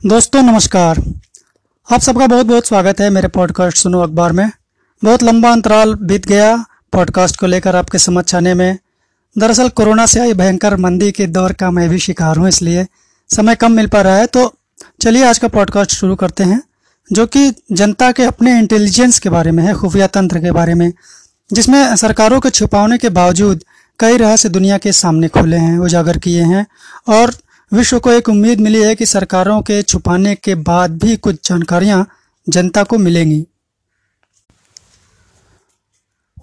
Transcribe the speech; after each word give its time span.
दोस्तों, 0.00 0.42
नमस्कार। 0.42 0.98
आप 1.88 2.00
सबका 2.00 2.26
बहुत 2.26 2.46
बहुत 2.46 2.66
स्वागत 2.66 3.00
है 3.00 3.08
मेरे 3.10 3.28
पॉडकास्ट 3.28 3.76
सुनो 3.76 3.98
अखबार 4.00 4.32
में। 4.32 4.50
बहुत 5.02 5.22
लंबा 5.22 5.50
अंतराल 5.50 5.92
बीत 5.94 6.26
गया 6.26 6.54
पॉडकास्ट 6.92 7.36
को 7.36 7.46
लेकर 7.46 7.76
आपके 7.76 7.98
समझ 7.98 8.34
आने 8.34 8.54
में। 8.54 8.78
दरअसल 9.36 9.68
कोरोना 9.68 10.06
से 10.06 10.20
आई 10.20 10.32
भयंकर 10.34 10.76
मंदी 10.76 11.10
के 11.12 11.26
दौर 11.26 11.52
का 11.52 11.70
मैं 11.70 11.88
भी 11.88 11.98
शिकार 11.98 12.36
हूँ, 12.36 12.48
इसलिए 12.48 12.86
समय 13.30 13.54
कम 13.54 13.72
मिल 13.72 13.86
पा 13.86 14.00
रहा 14.00 14.16
है। 14.16 14.26
तो 14.26 14.52
चलिए 15.00 15.24
आज 15.24 15.38
का 15.38 15.48
पॉडकास्ट 15.48 15.90
शुरू 15.90 16.14
करते 16.14 16.44
हैं, 16.44 16.62
जो 17.10 17.26
कि 17.26 17.52
जनता 17.72 18.10
के 18.12 18.22
अपने 18.22 18.58
इंटेलिजेंस 18.58 19.18
के 19.18 19.28
बारे 19.28 19.50
में 19.50 19.62
है, 19.64 19.74
खुफिया 19.74 20.06
तंत्र 20.06 20.40
के 20.40 20.50
बारे 20.50 20.74
में, 20.74 20.92
जिसमें 21.50 21.96
सरकारों 21.96 22.40
के 22.40 22.50
छुपाने 22.50 22.98
के 22.98 23.08
बावजूद 23.10 23.64
कई 23.98 24.16
रहस्य 24.16 24.48
दुनिया 24.48 24.78
के 24.78 24.92
सामने 24.94 25.28
खुले 25.28 25.56
हैं, 25.56 25.78
उजागर 25.78 26.18
किए 26.18 26.42
हैं 26.44 26.66
और 27.08 27.34
विश्व 27.72 27.98
को 27.98 28.12
एक 28.12 28.28
उम्मीद 28.28 28.60
मिली 28.60 28.82
है 28.82 28.94
कि 28.94 29.06
सरकारों 29.06 29.60
के 29.62 29.80
छुपाने 29.82 30.34
के 30.34 30.54
बाद 30.54 30.96
भी 30.98 31.16
कुछ 31.16 31.48
जानकारियाँ 31.48 32.06
जनता 32.46 32.82
को 32.82 32.98
मिलेंगी। 32.98 33.44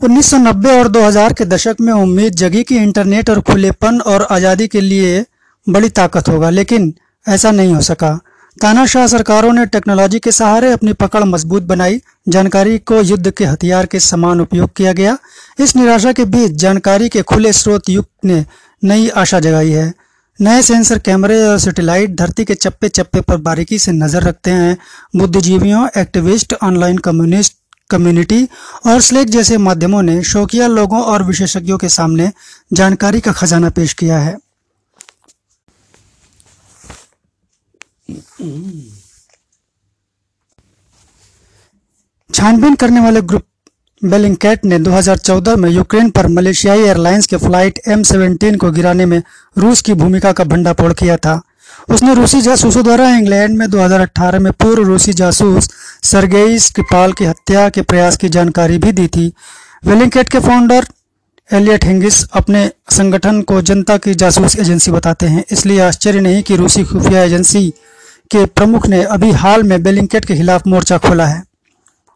1990 0.01 0.77
और 0.79 0.87
2000 0.87 1.33
के 1.33 1.45
दशक 1.45 1.75
में 1.81 1.91
उम्मीद 1.93 2.35
जगी 2.35 2.63
कि 2.63 2.77
इंटरनेट 2.77 3.29
और 3.29 3.41
खुलेपन 3.41 3.99
और 4.01 4.27
आज़ादी 4.31 4.67
के 4.67 4.81
लिए 4.81 5.25
बड़ी 5.67 5.89
ताकत 5.89 6.29
होगा, 6.29 6.49
लेकिन 6.49 6.93
ऐसा 7.25 7.51
नहीं 7.51 7.73
हो 7.73 7.81
सका। 7.81 8.19
तानाशाह 8.57 9.07
सरकारों 9.07 9.53
ने 9.53 9.65
टेक्नोलॉजी 9.65 10.19
के 10.19 10.31
सहारे 10.31 10.71
अपनी 10.71 10.93
पकड़ 10.93 11.23
मज़बूत 11.23 11.63
बनाई। 11.63 12.01
जानकारी 12.29 12.77
को 12.79 13.01
युद्ध 13.01 13.31
के 13.31 13.45
हथियार 13.45 13.85
के 13.85 13.99
समान 13.99 14.41
उपयोग 14.41 14.69
किया 14.75 14.93
गया। 14.93 15.17
इस 15.59 15.75
निराशा 15.75 16.11
के 16.11 16.25
बीच 16.25 16.51
जानकारी 16.53 17.09
के 17.09 17.21
खुले 17.21 17.53
स्रोत 17.53 17.89
युग 17.89 18.05
ने 18.25 18.45
नई 18.83 19.07
आशा 19.09 19.39
जगाई 19.39 19.71
है। 19.71 19.93
नए 20.39 20.61
सेंसर 20.61 20.99
कैमरे 20.99 21.41
और 21.43 21.57
सैटेलाइट 21.59 22.15
धरती 22.15 22.43
के 22.45 22.55
चप्पे 22.55 22.89
चप्पे 22.89 23.21
पर 23.21 23.37
बारीकी 23.37 23.79
से 23.79 23.91
नज़र 23.91 24.23
रखते 24.23 24.51
हैं। 24.51 24.77
बुद्धिजीवियों, 25.15 25.87
एक्टिविस्ट, 25.97 26.53
ऑनलाइन 26.53 26.97
कम्युनिस्ट, 26.97 27.57
कम्युनिटी 27.89 28.43
और 28.85 29.01
स्लेक 29.01 29.29
जैसे 29.29 29.57
माध्यमों 29.57 30.01
ने 30.01 30.21
शौकिया 30.23 30.67
लोगों 30.67 31.01
और 31.03 31.23
विशेषज्ञों 31.23 31.77
के 31.77 31.89
सामने 31.89 32.31
जानकारी 32.73 33.21
का 33.21 33.31
खजाना 33.31 33.69
पेश 33.69 33.93
किया 33.93 34.19
है। 34.19 34.37
छानबीन 42.29 42.75
करने 42.75 42.99
वाले 42.99 43.21
ग्रुप 43.21 43.43
बेलिंगकैट 44.03 44.65
ने 44.65 44.77
2014 44.79 45.55
में 45.55 45.69
यूक्रेन 45.69 46.09
पर 46.09 46.27
मलेशियाई 46.27 46.79
एयरलाइंस 46.79 47.27
के 47.27 47.37
फ़्लाइट 47.37 47.79
एम 47.87 48.03
सेवेंटीन 48.03 48.55
को 48.55 48.71
गिराने 48.71 49.05
में 49.05 49.21
रूस 49.57 49.81
की 49.81 49.93
भूमिका 49.93 50.31
का 50.31 50.43
भंडाफोड़ 50.43 50.91
किया 50.93 51.15
था। 51.17 51.41
उसने 51.89 52.13
रूसी 52.13 52.41
जासूसों 52.41 52.83
द्वारा 52.83 53.09
इंग्लैंड 53.09 53.57
में 53.57 53.65
2018 53.67 54.39
में 54.39 54.51
पूर्व 54.53 54.83
रूसी 54.83 55.13
जासूस 55.13 55.69
सरगेई 56.03 56.59
स्क्रिपाल 56.59 57.13
की 57.13 57.25
हत्या 57.25 57.67
के 57.69 57.81
प्रयास 57.81 58.17
की 58.17 58.29
जानकारी 58.29 58.77
भी 58.77 58.91
दी 58.91 59.07
थी। 59.07 59.31
वेलिंगकेट 59.85 60.29
के 60.29 60.39
फाउंडर 60.39 60.87
एलियट 61.49 61.85
हिंगिस 61.85 62.23
अपने 62.33 62.69
संगठन 62.91 63.41
को 63.41 63.61
जनता 63.61 63.97
की 63.97 64.13
जासूस 64.15 64.59
एजेंसी 64.59 64.91
बताते 64.91 65.25
हैं। 65.25 65.43
इसलिए 65.51 65.79
आश्चर्य 65.79 66.21
नहीं 66.21 66.43
कि 66.43 66.55
रूसी 66.55 66.83
खुफिया 66.83 67.23
एजेंसी 67.23 67.69
के 68.31 68.45
प्रमुख 68.45 68.87
ने 68.87 69.03
अभी 69.03 69.31
हाल 69.31 69.63
में 69.63 69.81
बेलिंगकेट 69.83 70.25
के 70.25 70.35
खिलाफ 70.35 70.67
मोर्चा 70.67 70.97
खोला 70.97 71.25
है। 71.25 71.46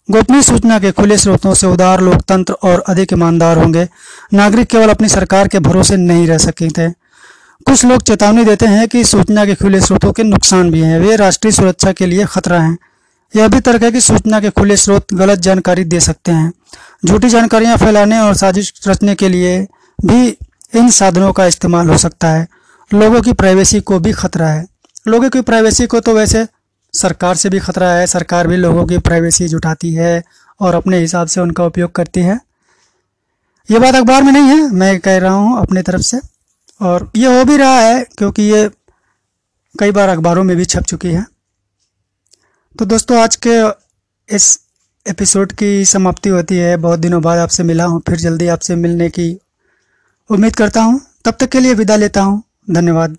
गोपनीय 0.07 0.41
सूचना 0.41 0.77
के 0.79 0.91
खुले 0.91 1.17
स्रोतों 1.17 1.53
से 1.53 1.67
उदार 1.67 2.01
लोकतंत्र 2.01 2.53
और 2.63 2.83
अधिक 2.89 3.13
ईमानदार 3.13 3.57
होंगे। 3.57 3.87
नागरिक 4.33 4.67
केवल 4.67 4.89
अपनी 4.89 5.09
सरकार 5.09 5.47
के 5.47 5.59
भरोसे 5.59 5.97
नहीं 5.97 6.25
रह 6.27 6.37
सके 6.37 6.69
थे 6.69 6.89
कुछ 7.67 7.83
लोग 7.85 8.01
चेतावनी 8.01 8.43
देते 8.45 8.65
हैं 8.65 8.87
कि 8.87 9.03
सूचना 9.03 9.45
के 9.45 9.55
खुले 9.55 9.81
स्रोतों 9.81 10.11
के 10.11 10.23
नुकसान 10.23 10.71
भी 10.71 10.79
हैं। 10.79 10.99
वे 10.99 11.15
राष्ट्रीय 11.15 11.51
सुरक्षा 11.51 11.91
के 11.91 12.05
लिए 12.05 12.25
खतरा 12.25 12.59
हैं। 12.59 12.77
यह 13.33 13.47
भी 13.47 13.59
तर्क 13.59 13.83
है 13.83 13.91
कि 13.91 14.01
सूचना 14.01 14.39
के 14.39 14.49
खुले 14.49 14.77
स्रोत 14.77 15.13
गलत 15.13 15.39
जानकारी 15.39 15.83
दे 15.83 15.99
सकते 15.99 16.31
हैं। 16.31 16.51
झूठी 17.05 17.29
जानकारियाँ 17.29 17.77
फैलाने 17.77 18.19
और 18.19 18.33
साजिश 18.35 18.73
रचने 18.87 19.15
के 19.15 19.29
लिए 19.29 19.59
भी 19.99 20.27
इन 20.75 20.89
साधनों 20.89 21.31
का 21.33 21.45
इस्तेमाल 21.45 21.89
हो 21.89 21.97
सकता 21.97 22.27
है। 22.27 22.47
लोगों 22.91 23.21
की 23.21 23.33
प्राइवेसी 23.33 23.79
को 23.81 23.99
भी 23.99 24.11
खतरा 24.13 24.47
है। 24.47 24.65
लोगों 25.07 25.29
की 25.29 25.41
प्राइवेसी 25.41 25.87
को 25.87 25.99
तो 25.99 26.13
वैसे 26.13 26.45
सरकार 26.93 27.35
से 27.35 27.49
भी 27.49 27.59
खतरा 27.59 27.91
है, 27.91 28.07
सरकार 28.07 28.47
भी 28.47 28.55
लोगों 28.55 28.85
की 28.85 28.97
प्राइवेसी 28.97 29.47
जुटाती 29.47 29.93
है 29.93 30.23
और 30.59 30.75
अपने 30.75 30.97
हिसाब 30.99 31.27
से 31.27 31.41
उनका 31.41 31.65
उपयोग 31.65 31.91
करती 31.91 32.19
है। 32.19 32.39
ये 33.69 33.79
बात 33.79 33.95
अखबार 33.95 34.23
में 34.23 34.31
नहीं 34.31 34.47
है, 34.47 34.69
मैं 34.71 34.99
कह 34.99 35.17
रहा 35.17 35.33
हूँ 35.33 35.59
अपने 35.59 35.81
तरफ़ 35.81 36.01
से। 36.01 36.19
और 36.81 37.11
ये 37.15 37.37
हो 37.37 37.45
भी 37.45 37.57
रहा 37.57 37.79
है 37.79 38.03
क्योंकि 38.17 38.43
ये 38.43 38.69
कई 39.79 39.91
बार 39.91 40.09
अखबारों 40.09 40.43
में 40.43 40.57
भी 40.57 40.65
छप 40.65 40.83
चुकी 40.83 41.07
है। 41.07 41.25
तो 42.79 42.85
दोस्तों, 42.85 43.21
आज 43.21 43.37
के 43.47 43.59
इस 44.35 44.59
एपिसोड 45.05 45.51
की 45.51 45.85
समाप्ति 45.85 46.29
होती 46.29 46.57
है। 46.57 46.77
बहुत 46.77 46.99
दिनों 46.99 47.21
बाद 47.21 47.39
आपसे 47.39 47.63
मिला 47.63 47.85
हूँ, 47.85 48.01
फिर 48.07 48.15
जल्दी 48.15 48.47
आपसे 48.47 48.75
मिलने 48.75 49.09
की 49.09 49.37
उम्मीद 50.29 50.55
करता 50.55 50.81
हूँ। 50.81 51.01
तब 51.25 51.37
तक 51.39 51.49
के 51.49 51.59
लिए 51.59 51.73
विदा 51.73 51.95
लेता 51.95 52.21
हूँ। 52.21 52.43
धन्यवाद। 52.69 53.17